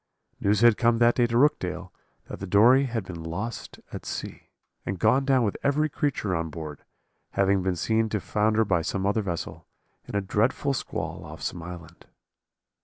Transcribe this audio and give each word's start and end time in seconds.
News 0.39 0.61
had 0.61 0.77
come 0.77 0.97
that 0.97 1.13
day 1.13 1.27
to 1.27 1.37
Rookdale, 1.37 1.91
that 2.25 2.39
the 2.39 2.47
Dory 2.47 2.85
had 2.85 3.03
been 3.05 3.21
lost 3.21 3.79
at 3.93 4.03
sea, 4.03 4.49
and 4.83 4.97
gone 4.97 5.25
down 5.25 5.43
with 5.43 5.57
every 5.61 5.89
creature 5.89 6.35
on 6.35 6.49
board: 6.49 6.83
having 7.33 7.61
been 7.61 7.75
seen 7.75 8.09
to 8.09 8.19
founder 8.19 8.65
by 8.65 8.81
some 8.81 9.05
other 9.05 9.21
vessel, 9.21 9.67
in 10.07 10.15
a 10.15 10.21
dreadful 10.21 10.73
squall 10.73 11.23
off 11.23 11.43
some 11.43 11.61
island. 11.61 12.07